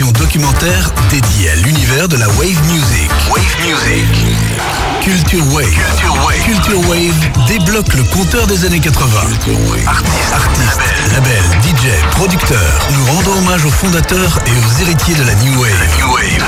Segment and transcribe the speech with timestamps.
[0.00, 3.10] émission documentaire dédiée à l'univers de la wave music.
[3.30, 4.06] Wave music.
[5.00, 5.66] Culture Wave.
[5.66, 6.42] Culture Wave.
[6.44, 9.10] Culture Wave débloque le compteur des années 80.
[9.86, 10.80] Artistes, artistes,
[11.12, 12.88] labels, DJ, producteurs.
[12.92, 15.88] Nous rendons hommage aux fondateurs et aux héritiers de la New Wave.
[15.98, 16.44] New Wave.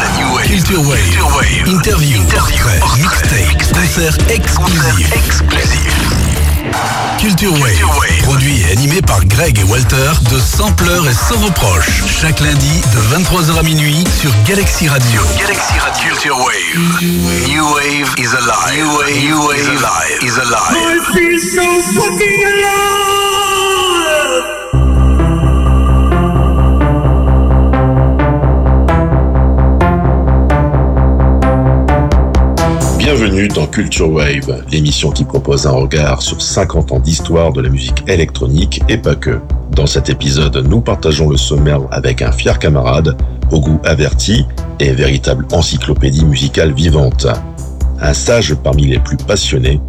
[0.46, 1.19] Culture Wave.
[1.67, 5.11] Interview, portrait, mixtape, concert exclusif.
[7.18, 12.03] Culture Wave, produit et animé par Greg et Walter de Sampleur et sans reproche.
[12.07, 15.21] Chaque lundi de 23h à minuit sur Galaxy Radio.
[15.39, 16.09] Galaxy Radio.
[16.09, 17.03] Culture Wave.
[17.48, 18.75] New Wave is alive.
[18.75, 20.22] New Wave, New wave is alive.
[20.22, 20.76] Is alive.
[20.76, 23.20] I feel so fucking alive.
[33.12, 37.69] Bienvenue dans Culture Wave, l'émission qui propose un regard sur 50 ans d'histoire de la
[37.69, 39.41] musique électronique et pas que.
[39.73, 43.17] Dans cet épisode, nous partageons le sommaire avec un fier camarade,
[43.51, 44.47] au goût averti
[44.79, 47.27] et véritable encyclopédie musicale vivante.
[48.01, 49.81] Un sage parmi les plus passionnés,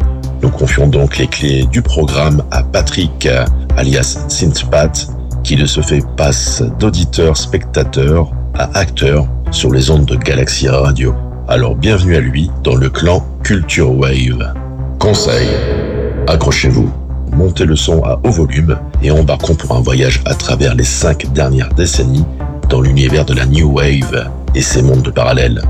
[0.42, 3.28] nous confions donc les clés du programme à Patrick,
[3.76, 5.06] alias Synthpat,
[5.44, 11.14] qui de ce fait passe d'auditeur-spectateur à acteur sur les ondes de Galaxy Radio.
[11.52, 14.54] Alors bienvenue à lui dans le clan Culture Wave.
[14.98, 15.48] Conseil,
[16.26, 16.90] accrochez-vous,
[17.30, 21.30] montez le son à haut volume et embarquons pour un voyage à travers les cinq
[21.34, 22.24] dernières décennies
[22.70, 25.60] dans l'univers de la New Wave et ses mondes parallèles.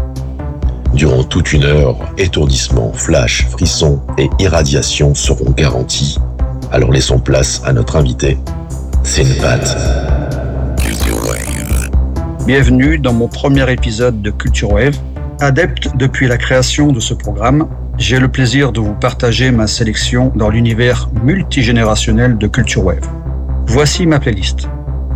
[0.94, 6.16] Durant toute une heure, étourdissement, flash, frissons et irradiation seront garantis.
[6.70, 8.38] Alors laissons place à notre invité,
[9.02, 9.64] Sinbad.
[10.80, 11.90] Culture Wave.
[12.46, 14.96] Bienvenue dans mon premier épisode de Culture Wave.
[15.42, 17.66] Adepte depuis la création de ce programme,
[17.98, 23.08] j'ai le plaisir de vous partager ma sélection dans l'univers multigénérationnel de Culture Wave.
[23.66, 24.68] Voici ma playlist.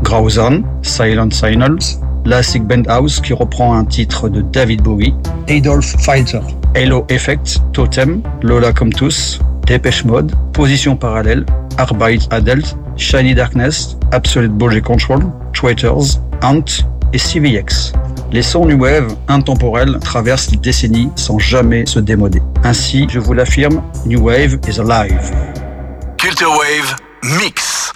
[0.03, 5.15] Grauzan, Silent Signals, Classic Band House qui reprend un titre de David Bowie,
[5.49, 6.41] Adolf Fighter,
[6.75, 11.47] Halo Effect, Totem, Lola Comtus, Depeche Mode, Position Parallèle,
[11.79, 15.21] Arbeit Adelt, Shiny Darkness, Absolute Budget Control,
[15.53, 16.65] Traitors, Ant
[17.13, 17.93] et CVX.
[18.33, 22.43] Les sons New Wave intemporels traversent les décennies sans jamais se démoder.
[22.65, 25.31] Ainsi, je vous l'affirme, New Wave is alive.
[26.19, 26.97] Culture Wave
[27.41, 27.93] Mix.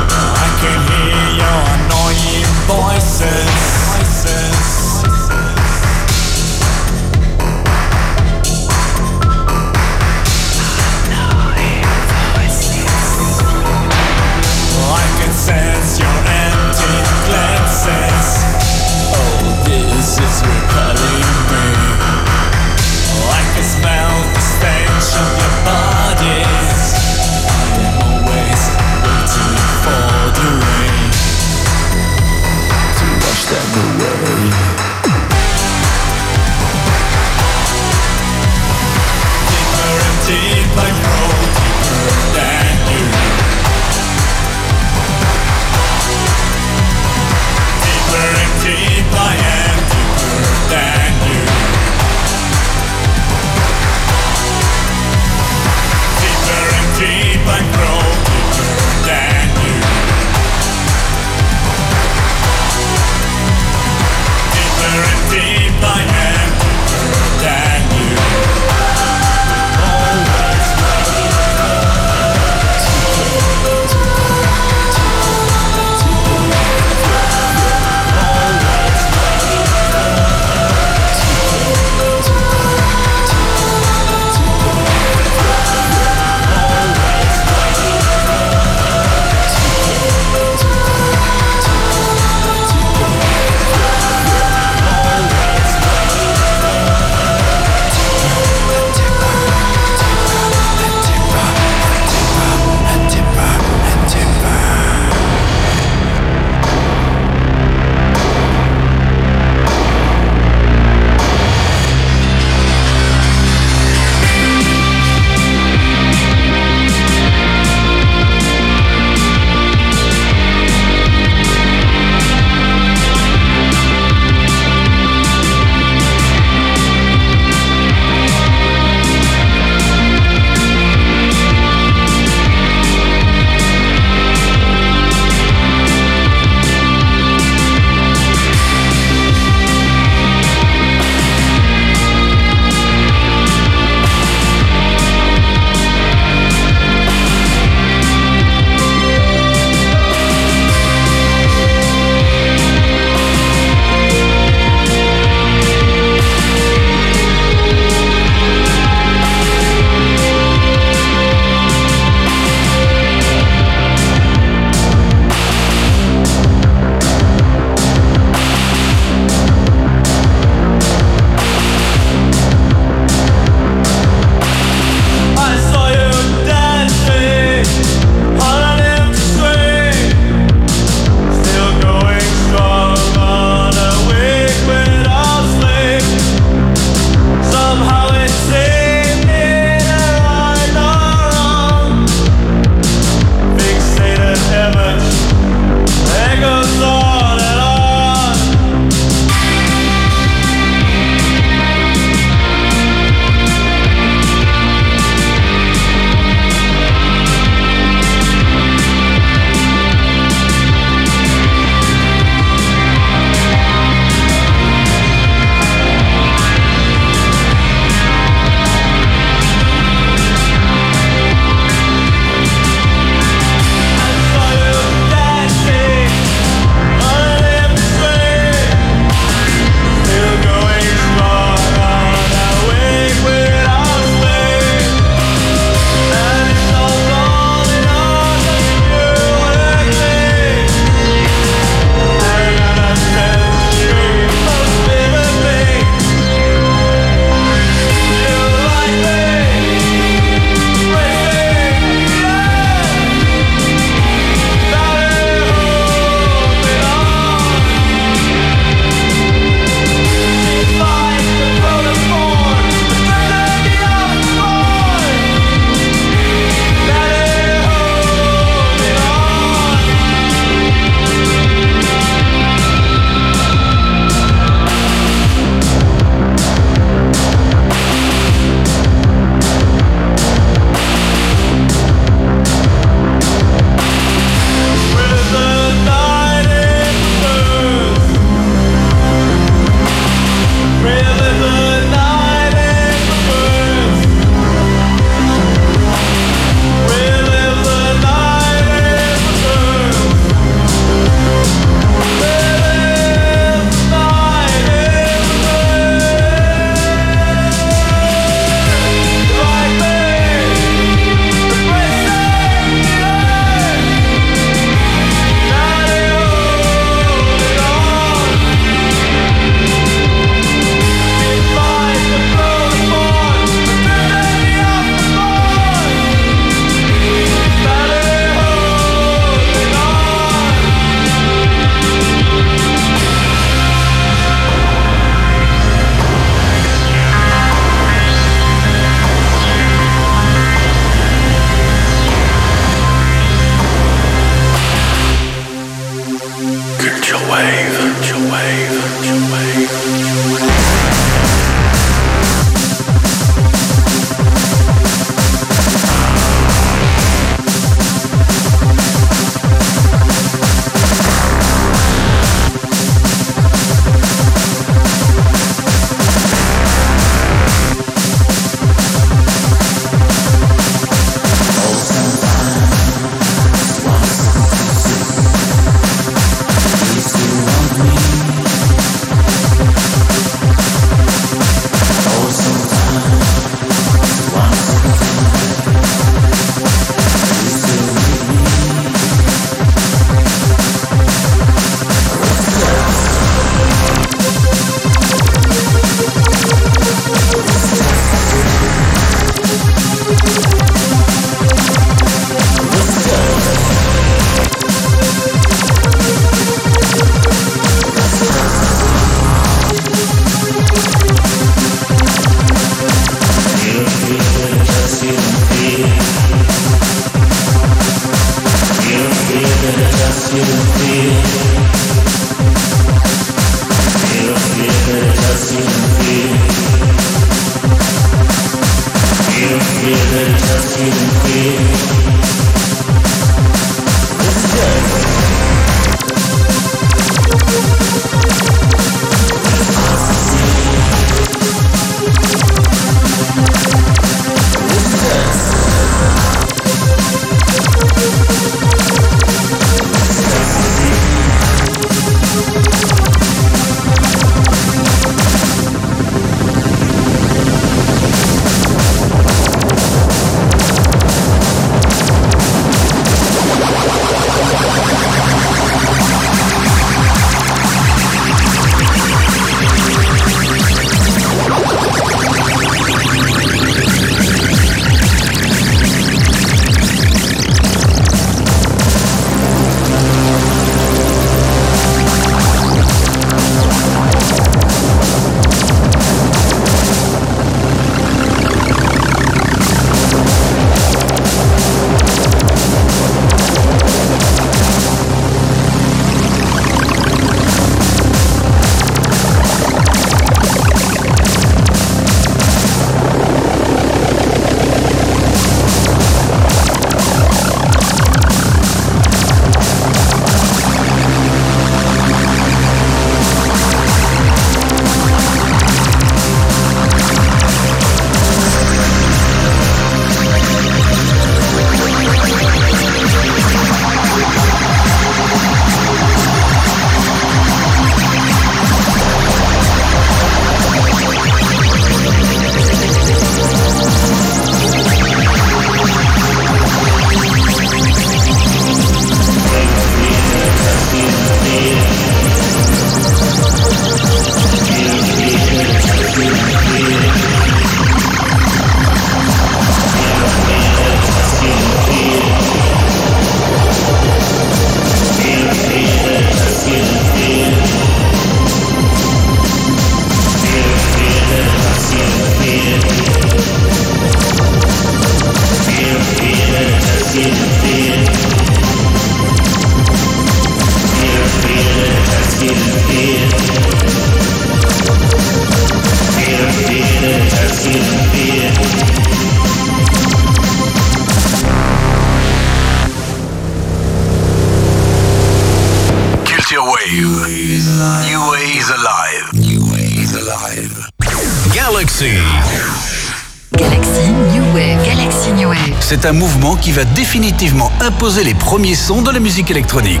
[596.00, 600.00] C'est un mouvement qui va définitivement imposer les premiers sons de la musique électronique.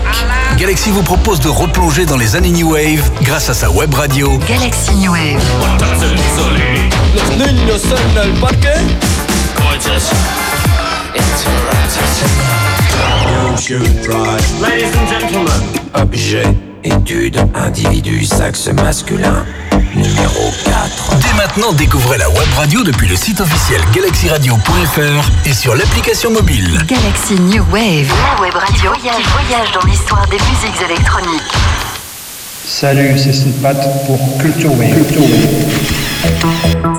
[0.56, 4.38] Galaxy vous propose de replonger dans les années New Wave grâce à sa web radio
[4.48, 5.42] Galaxy New Wave.
[14.60, 15.52] Ladies and gentlemen.
[15.94, 16.46] Objet,
[16.84, 19.44] étude, individu, sexe masculin.
[19.98, 21.16] Numéro 4.
[21.18, 26.78] Dès maintenant, découvrez la web radio depuis le site officiel galaxyradio.fr et sur l'application mobile.
[26.86, 31.52] Galaxy New Wave, la web radio qui voyage dans l'histoire des musiques électroniques.
[32.64, 33.74] Salut, c'est Synpat
[34.06, 34.94] pour Culture Wave.
[34.94, 36.97] Culture Wave.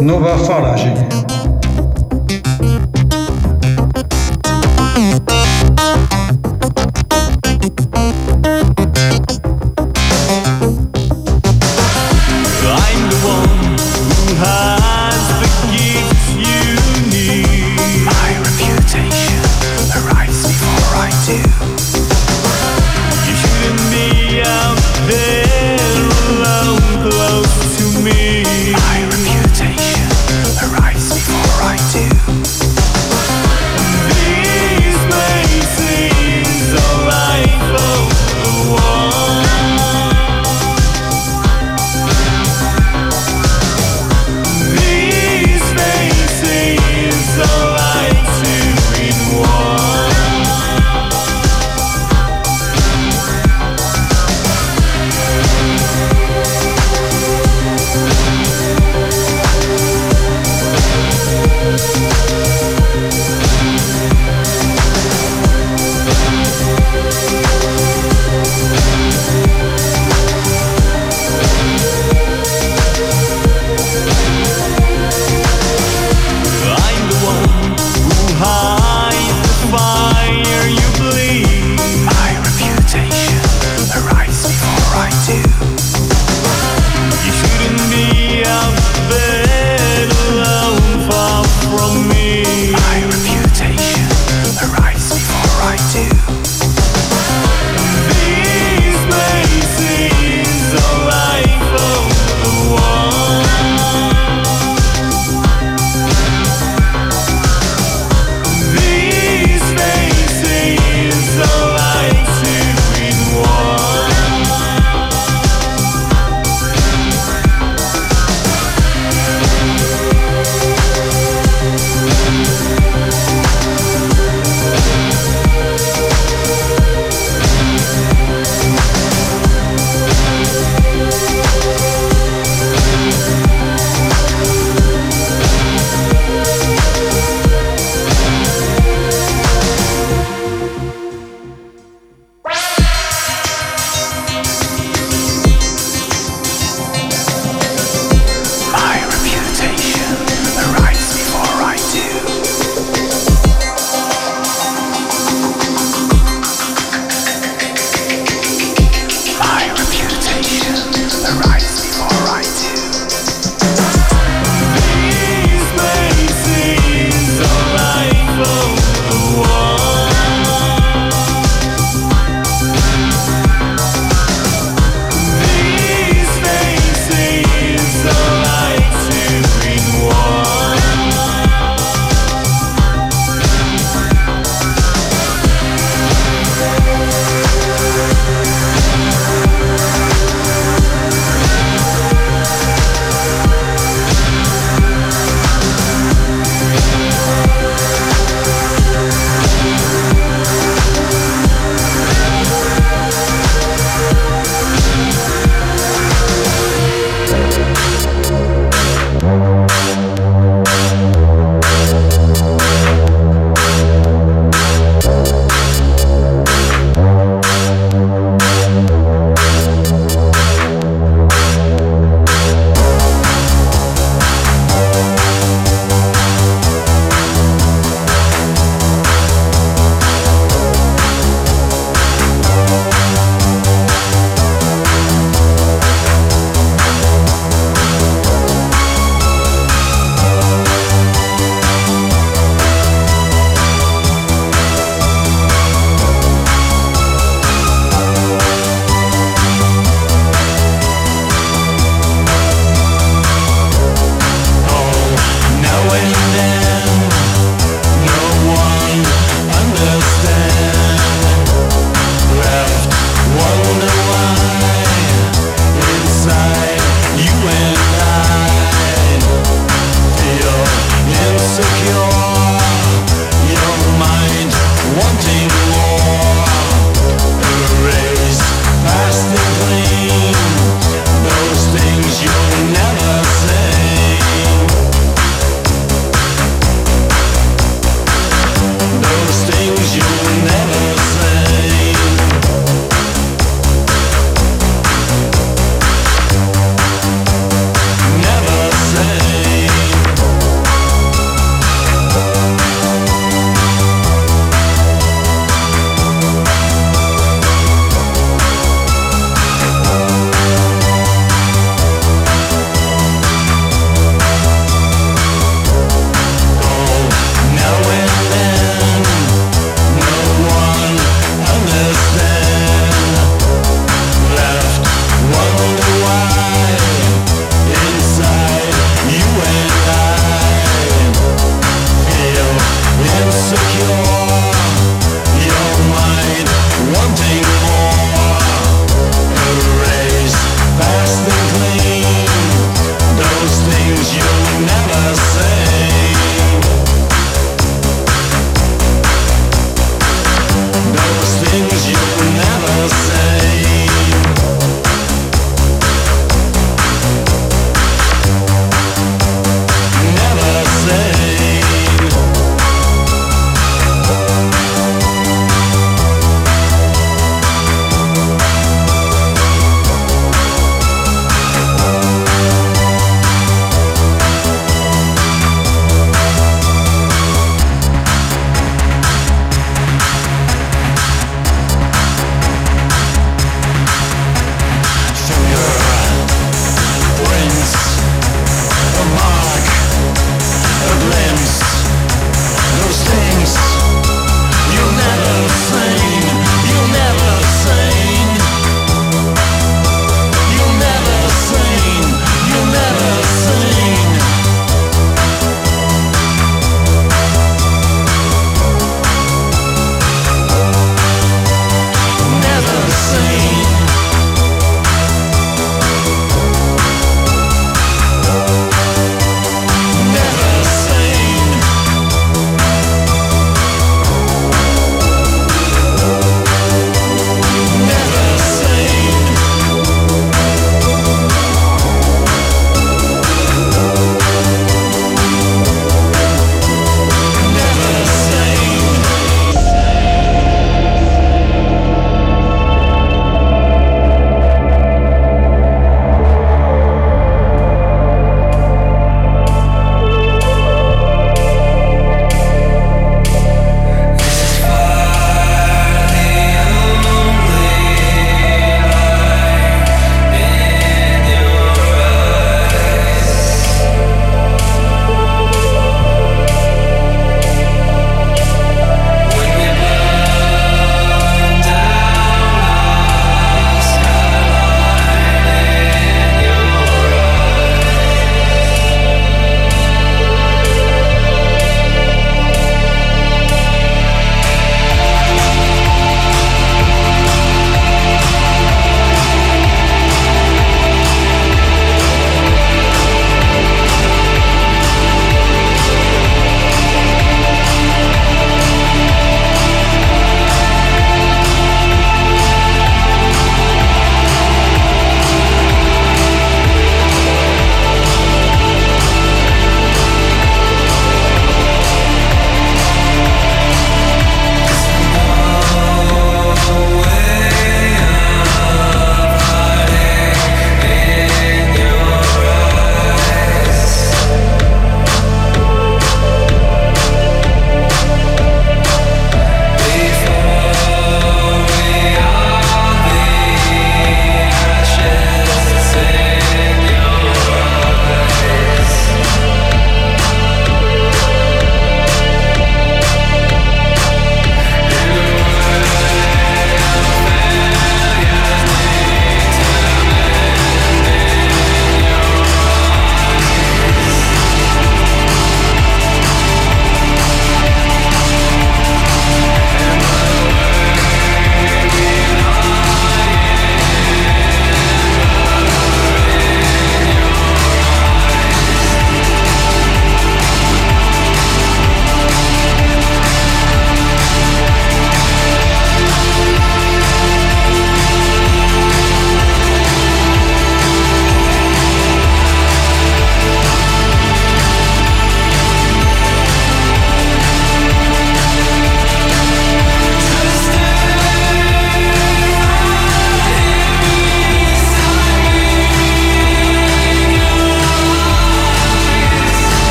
[0.00, 0.94] Nova Faragem.